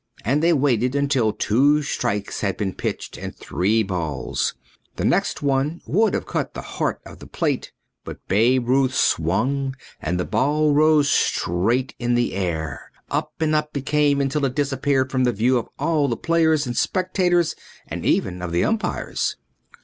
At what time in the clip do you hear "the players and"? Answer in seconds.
16.07-16.75